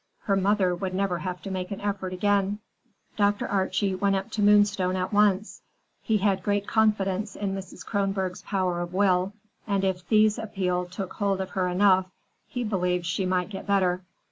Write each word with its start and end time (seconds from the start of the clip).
Her 0.21 0.35
mother 0.35 0.73
would 0.73 0.95
never 0.95 1.19
have 1.19 1.43
to 1.43 1.51
make 1.51 1.69
an 1.69 1.79
effort 1.79 2.11
again. 2.11 2.57
Dr. 3.17 3.47
Archie 3.47 3.93
went 3.93 4.15
up 4.15 4.31
to 4.31 4.41
Moonstone 4.41 4.95
at 4.95 5.13
once. 5.13 5.61
He 6.01 6.17
had 6.17 6.41
great 6.41 6.65
confidence 6.67 7.35
in 7.35 7.53
Mrs. 7.53 7.85
Kronborg's 7.85 8.41
power 8.41 8.79
of 8.81 8.95
will, 8.95 9.33
and 9.67 9.83
if 9.83 9.99
Thea's 9.99 10.39
appeal 10.39 10.85
took 10.87 11.13
hold 11.13 11.39
of 11.39 11.51
her 11.51 11.67
enough, 11.67 12.09
he 12.47 12.63
believed 12.63 13.05
she 13.05 13.27
might 13.27 13.49
get 13.49 13.67
better. 13.67 14.01